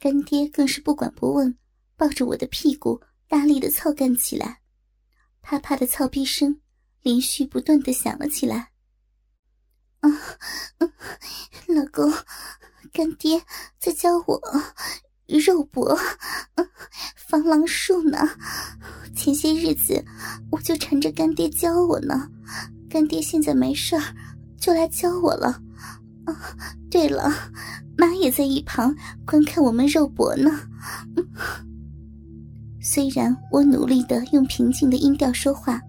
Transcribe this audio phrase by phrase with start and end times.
[0.00, 1.54] 干爹更是不管不问，
[1.94, 4.62] 抱着我的屁股大力的操干起来，
[5.42, 6.58] 啪啪的操逼声
[7.02, 8.70] 连续不断的响了起来。
[10.00, 10.08] 啊，
[11.68, 12.10] 老公，
[12.94, 13.42] 干爹
[13.78, 14.40] 在教我
[15.26, 15.94] 肉搏，
[17.14, 18.26] 防狼术呢。
[19.14, 20.02] 前些日子
[20.50, 22.30] 我就缠着干爹教我呢，
[22.88, 24.16] 干爹现在没事儿，
[24.58, 25.62] 就来教我了。
[26.90, 27.30] 对了，
[27.96, 28.94] 妈也在一旁
[29.24, 30.50] 观看我们肉搏呢。
[32.80, 35.80] 虽然我努力的用平静的音调说话，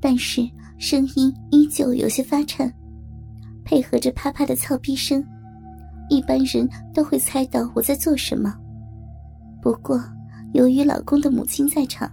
[0.00, 0.48] 但是
[0.78, 2.72] 声音依旧有些发颤，
[3.64, 5.24] 配合着啪啪的操逼声，
[6.10, 8.54] 一般人都会猜到我在做什么。
[9.62, 10.02] 不过，
[10.52, 12.10] 由于老公的母亲在场，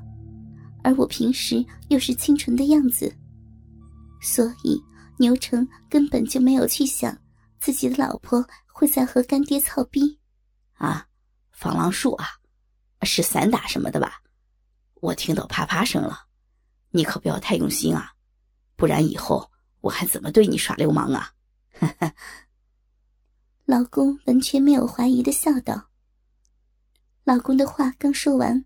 [0.83, 3.11] 而我平时又是清纯的样子，
[4.21, 4.81] 所以。
[5.21, 7.15] 牛成根本就没有去想
[7.59, 10.19] 自己的老婆会在和干爹操逼，
[10.73, 11.05] 啊，
[11.51, 12.27] 防狼术啊，
[13.03, 14.23] 是散打什么的吧？
[14.95, 16.25] 我听到啪啪声了，
[16.89, 18.13] 你可不要太用心啊，
[18.75, 21.33] 不然以后我还怎么对你耍流氓啊？
[23.65, 25.89] 老公完全没有怀疑的笑道。
[27.23, 28.65] 老公的话刚说完，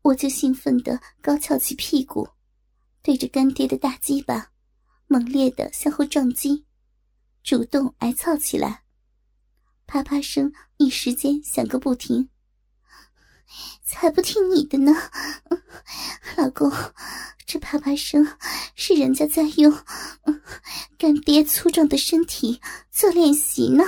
[0.00, 2.26] 我就兴奋的高翘起屁股，
[3.02, 4.52] 对着干爹的大鸡巴。
[5.06, 6.66] 猛烈的向后撞击，
[7.42, 8.82] 主动挨操起来，
[9.86, 12.28] 啪啪声一时间响个不停。
[13.84, 14.92] 才不听你的呢，
[16.36, 16.72] 老公，
[17.46, 18.26] 这啪啪声
[18.74, 19.72] 是人家在用
[20.98, 22.60] 干爹粗壮的身体
[22.90, 23.84] 做练习呢。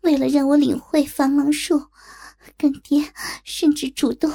[0.00, 1.88] 为了让我领会防狼术，
[2.56, 3.12] 干爹
[3.44, 4.32] 甚至主动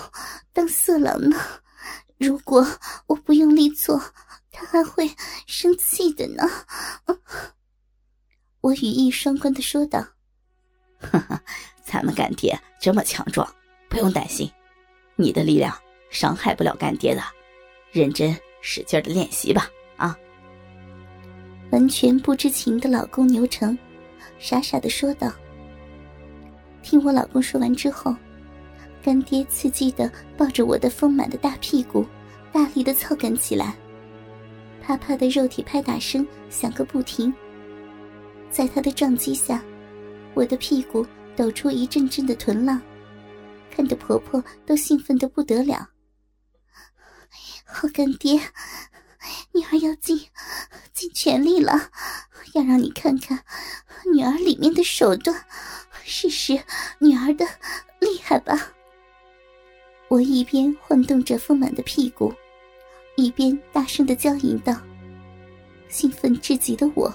[0.54, 1.36] 当色狼呢。
[2.20, 2.66] 如果
[3.08, 4.14] 我不用力做，
[4.58, 5.08] 他还会
[5.46, 6.44] 生气的呢。
[8.62, 10.00] 我语意双关的说道
[11.00, 11.40] ：“哈哈，
[11.84, 13.48] 咱们干爹这么强壮，
[13.88, 14.52] 不用担心，
[15.16, 15.78] 你的力量
[16.10, 17.22] 伤害不了干爹的。
[17.92, 20.18] 认真使劲的练习吧，啊！”
[21.72, 23.78] 完全不知情的老公牛成，
[24.40, 25.32] 傻傻的说道。
[26.82, 28.16] 听我老公说完之后，
[29.04, 32.04] 干爹刺激的抱着我的丰满的大屁股，
[32.52, 33.76] 大力的操干起来。
[34.88, 37.34] 啪啪的肉体拍打声响个不停，
[38.50, 39.62] 在他的撞击下，
[40.34, 41.06] 我的屁股
[41.36, 42.82] 抖出一阵阵的臀浪，
[43.70, 45.90] 看得婆婆都兴奋的不得了。
[47.66, 48.40] 好干爹，
[49.52, 50.18] 女儿要尽
[50.94, 51.90] 尽全力了，
[52.54, 53.44] 要让你看看
[54.14, 55.36] 女儿里面的手段，
[56.06, 56.58] 试试
[57.00, 57.46] 女儿的
[58.00, 58.72] 厉害吧。
[60.08, 62.34] 我一边晃动着丰满的屁股。
[63.18, 64.80] 一边大声的娇吟道
[65.90, 67.12] ：“兴奋至极的我，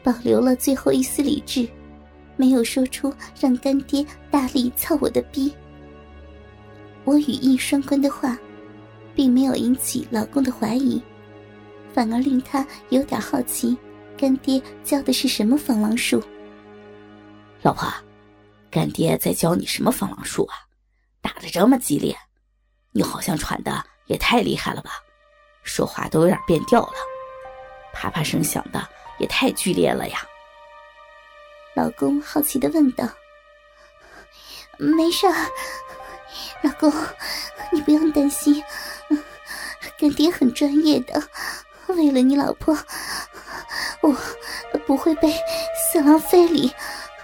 [0.00, 1.68] 保留了最后一丝理智，
[2.36, 5.52] 没有说出让干爹大力操我的逼。
[7.02, 8.38] 我语意双关的话，
[9.16, 11.02] 并没有引起老公的怀疑，
[11.92, 13.76] 反而令他有点好奇，
[14.16, 16.22] 干爹教的是什么防狼术。
[17.62, 17.92] 老婆，
[18.70, 20.54] 干爹在教你什么防狼术啊？
[21.20, 22.16] 打的这么激烈，
[22.92, 24.92] 你好像喘的也太厉害了吧？”
[25.66, 26.94] 说话都有点变调了，
[27.92, 28.88] 啪啪声响的
[29.18, 30.18] 也太剧烈了呀！
[31.74, 33.06] 老公好奇的问道
[34.78, 35.26] ：“没事，
[36.62, 36.90] 老公，
[37.72, 38.62] 你不用担心，
[39.98, 41.22] 干爹很专业的，
[41.88, 42.74] 为了你老婆，
[44.00, 44.16] 我
[44.86, 45.28] 不会被
[45.92, 46.72] 色狼非礼，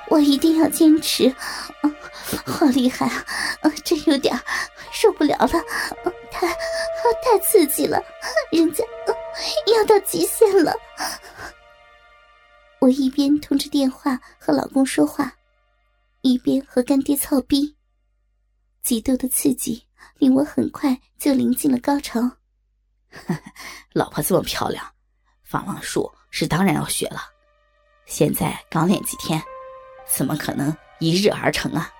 [0.08, 1.34] 我一定要坚持。
[2.44, 4.38] 好厉害啊，真有点
[4.92, 5.48] 受不了了，
[6.30, 8.02] 太太刺激了。”
[10.12, 10.74] 极限了，
[12.80, 15.32] 我一边通着电话和老公说话，
[16.20, 17.74] 一边和干爹操逼。
[18.82, 19.82] 极度的刺激
[20.18, 22.30] 令我很快就临近了高潮。
[23.94, 24.84] 老婆这么漂亮，
[25.44, 27.22] 防狼术是当然要学了。
[28.04, 29.42] 现在刚练几天，
[30.14, 31.90] 怎么可能一日而成啊？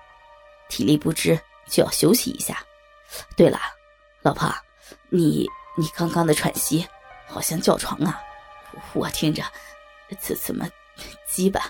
[0.69, 1.35] 体力不支
[1.67, 2.63] 就要休息一下。
[3.35, 3.57] 对了，
[4.21, 4.53] 老婆，
[5.09, 5.49] 你。
[5.75, 6.87] 你刚刚的喘息，
[7.33, 8.21] 好像叫床啊！
[8.93, 9.43] 我听着，
[10.19, 10.69] 怎怎么，
[11.27, 11.61] 鸡巴，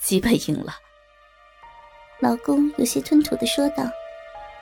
[0.00, 0.74] 鸡巴硬了。
[2.20, 3.84] 老公有些吞吐的说道。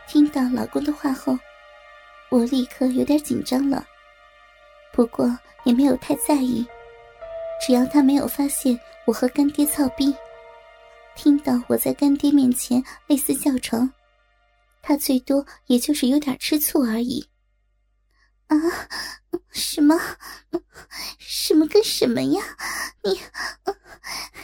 [0.09, 1.37] 听到老公的话后，
[2.31, 3.85] 我立刻有点紧张了，
[4.93, 6.65] 不过也没有太在意，
[7.65, 10.15] 只要他没有发现我和干爹操逼，
[11.17, 13.93] 听到我在干爹面前类似叫床，
[14.81, 17.29] 他最多也就是有点吃醋而已。
[18.49, 18.57] 啊，
[19.51, 19.99] 什么？
[21.19, 22.43] 什么跟什么呀？
[23.03, 23.21] 你，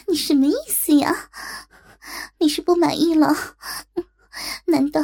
[0.09, 1.31] 你什么意思呀？
[2.39, 3.57] 你是不满意了？
[4.67, 5.03] 难道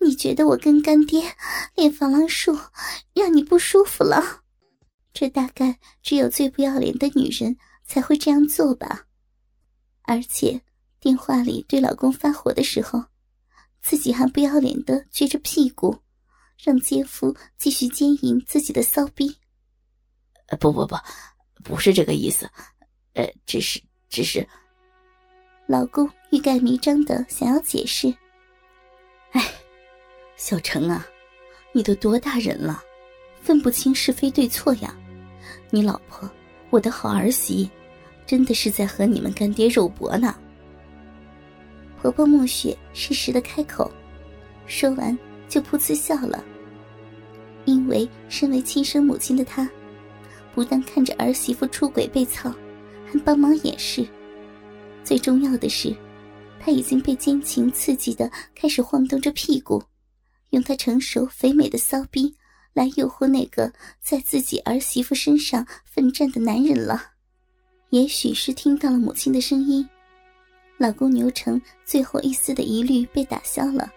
[0.00, 1.34] 你觉得我跟干爹
[1.74, 2.58] 练防狼术
[3.12, 4.42] 让你不舒服了？
[5.12, 9.06] 这大概只有最不要脸的女人才会这样做吧。
[10.02, 10.60] 而且
[11.00, 13.04] 电话里对老公发火的时候，
[13.82, 15.98] 自己还不要脸的撅着屁股，
[16.62, 19.36] 让奸夫继续奸淫自己的骚逼。
[20.48, 20.96] 呃，不不不，
[21.62, 22.50] 不是这个意思，
[23.14, 24.46] 呃，只是只是。
[25.66, 28.14] 老公欲盖弥彰的想要解释。
[29.32, 29.42] 哎，
[30.36, 31.06] 小程啊，
[31.72, 32.82] 你都多大人了，
[33.40, 34.94] 分不清是非对错呀？
[35.70, 36.30] 你老婆，
[36.70, 37.70] 我的好儿媳，
[38.26, 40.38] 真的是在和你们干爹肉搏呢。
[42.00, 43.90] 婆婆暮雪适时的开口，
[44.66, 45.18] 说完
[45.54, 46.44] 就噗呲笑了。
[47.64, 49.70] 因为身为亲生母亲的她，
[50.52, 52.52] 不但看着儿媳妇出轨被操，
[53.06, 54.04] 还帮忙掩饰。
[55.04, 55.94] 最重要的是，
[56.58, 59.80] 他已经被奸情刺激的开始晃动着屁股，
[60.50, 62.34] 用他成熟肥美的骚逼
[62.72, 67.12] 来诱惑那个在自己儿媳妇身上奋战的男人了。
[67.90, 69.88] 也许是听到了母亲的声音，
[70.78, 73.88] 老公牛成最后一丝的疑虑被打消了，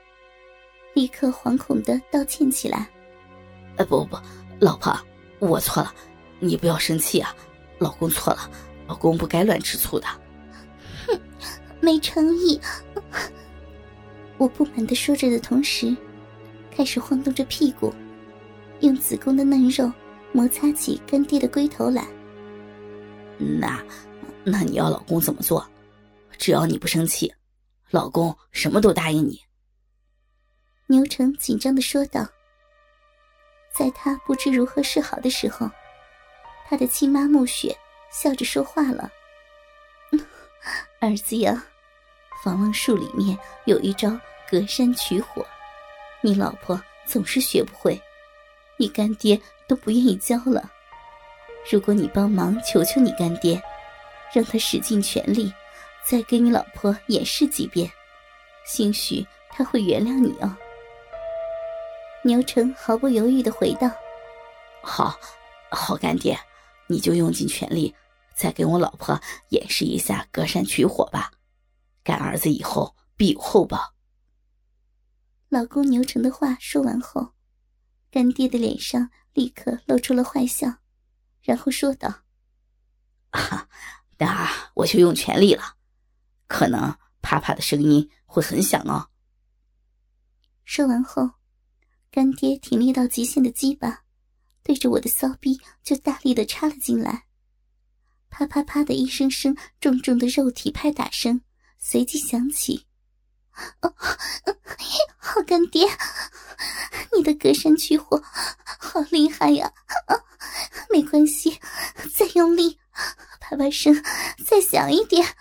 [0.98, 2.90] 立刻惶恐的道歉起来
[3.78, 4.18] ：“哎，不不不，
[4.60, 5.00] 老婆，
[5.38, 5.94] 我错了，
[6.40, 7.36] 你不要生气啊，
[7.78, 8.50] 老公错了，
[8.88, 10.08] 老公不该乱吃醋的。”
[11.06, 11.20] 哼，
[11.80, 12.60] 没诚意！
[14.40, 15.96] 我不满的说着的同时，
[16.72, 17.94] 开始晃动着屁股，
[18.80, 19.92] 用子宫的嫩肉
[20.32, 22.08] 摩擦起干爹的龟头来。
[23.38, 23.80] 那，
[24.44, 25.64] 那你要老公怎么做？
[26.40, 27.32] 只要你不生气，
[27.92, 29.40] 老公什么都答应你。
[30.88, 32.28] 牛成紧张的说道。
[33.74, 35.70] 在他不知如何是好的时候，
[36.68, 37.78] 他的亲妈暮雪
[38.10, 39.12] 笑着说话了。
[41.00, 41.64] 儿子呀，
[42.44, 44.18] 防狼术里面有一招
[44.50, 45.46] 隔山取火，
[46.22, 48.02] 你老婆总是学不会，
[48.78, 50.72] 你干爹都不愿意教了。
[51.70, 53.62] 如果你帮忙求求你干爹，
[54.34, 55.54] 让他使尽全力，
[56.04, 57.92] 再给你老婆演示几遍，
[58.66, 60.56] 兴许他会原谅你哦。
[62.28, 63.90] 牛成毫不犹豫的回道
[64.84, 65.18] ：“好，
[65.72, 66.38] 好干爹，
[66.88, 67.96] 你就用尽全力。”
[68.36, 69.20] 再给我老婆
[69.50, 71.32] 演示一下隔山取火吧，
[72.04, 73.96] 干儿子以后必有厚报。
[75.50, 77.34] 老公牛成的话说完后，
[78.12, 80.76] 干爹的脸上立刻露出了坏笑，
[81.42, 82.26] 然后说道
[83.32, 83.68] ：“啊，
[84.20, 85.78] 那我就用全力了，
[86.48, 89.10] 可能啪啪的声音会很响哦。”
[90.64, 91.32] 说完后，
[92.12, 94.04] 干爹挺力到极限的鸡巴，
[94.64, 97.26] 对着我的骚逼就大力的插了进来。
[98.30, 101.42] 啪啪啪的一声声重重的肉体拍打声
[101.78, 102.86] 随即响起。
[103.82, 103.94] 哦，
[105.18, 105.88] 好干爹，
[107.16, 108.22] 你的隔山取火
[108.80, 109.72] 好厉害呀！
[110.92, 111.60] 没关系，
[112.16, 112.78] 再用力，
[113.40, 114.04] 啪啪声
[114.46, 115.36] 再响一点，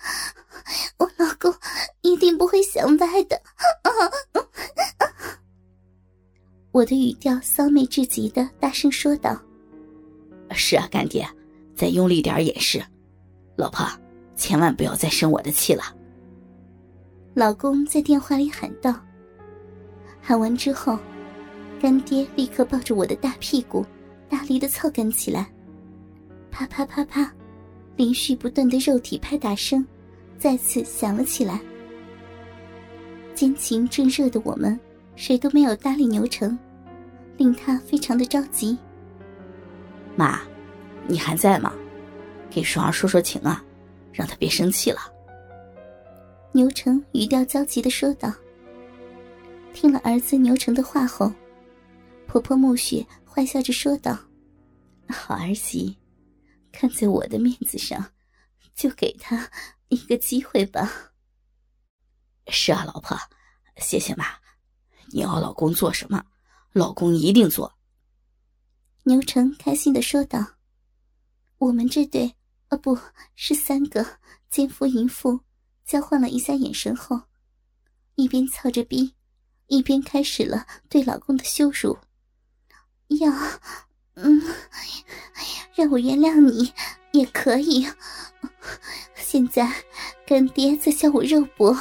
[0.99, 1.55] 我老公
[2.01, 3.43] 一定不会想歪的。
[6.77, 9.41] 我的语调骚媚至极的大声说道
[10.53, 11.27] ：“是啊，干爹。”
[11.75, 12.85] 再用力点演示，
[13.57, 13.87] 老婆，
[14.35, 15.85] 千万不要再生我的气了。
[17.33, 18.95] 老公在电话里喊道。
[20.21, 20.99] 喊完之后，
[21.81, 23.83] 干爹立刻抱着我的大屁股，
[24.29, 25.51] 大力的操干起来。
[26.51, 27.33] 啪啪啪啪，
[27.97, 29.83] 连续不断的肉体拍打声
[30.39, 31.59] 再次响了起来。
[33.35, 34.79] 奸情正热的我们，
[35.15, 36.59] 谁都没有搭理牛成，
[37.37, 38.77] 令他非常的着急。
[40.17, 40.41] 妈。
[41.09, 41.73] 你还在吗？
[42.51, 43.65] 给双儿说说情啊，
[44.13, 44.99] 让他别生气了。
[46.51, 48.33] 牛成语调焦急的说道。
[49.73, 51.33] 听了儿子牛成的话后，
[52.27, 54.19] 婆婆暮雪坏笑着说道
[55.09, 55.97] ：“好儿媳，
[56.73, 58.05] 看在我的面子上，
[58.75, 59.49] 就给他
[59.91, 61.13] 一个机会吧。”
[62.51, 63.17] 是啊，老婆，
[63.77, 64.25] 谢谢妈。
[65.13, 66.25] 你要老公做什么，
[66.77, 67.73] 老公一定做。
[69.05, 70.45] 牛成开心的说道。
[71.57, 72.35] 我们这对，
[72.69, 72.99] 啊，不
[73.35, 74.07] 是三个
[74.51, 75.41] 奸夫淫妇，
[75.87, 77.19] 交换了一下眼神后，
[78.17, 79.15] 一边操着逼，
[79.69, 81.97] 一边开始了对老公的羞辱。
[83.07, 83.33] 要，
[84.17, 84.43] 嗯，
[85.75, 86.71] 让我原谅你
[87.13, 87.87] 也可以。
[89.17, 89.73] 现在
[90.27, 91.75] 干爹在教我肉搏，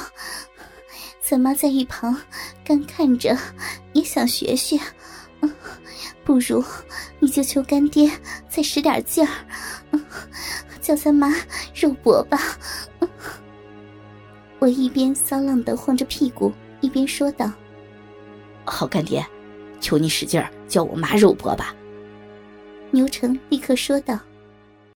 [1.28, 2.16] 咱妈在一旁
[2.64, 3.36] 干看着，
[3.94, 4.78] 也想学学。
[6.22, 6.64] 不如
[7.18, 8.08] 你就求干爹
[8.48, 10.00] 再使点劲儿，
[10.80, 11.34] 叫咱妈
[11.74, 12.38] 肉搏吧。
[14.60, 17.50] 我一边骚浪的晃着屁股，一边说道
[18.64, 19.26] ：“好干爹，
[19.80, 21.74] 求你使劲儿叫我妈肉搏吧。”
[22.92, 24.16] 牛成立刻说道。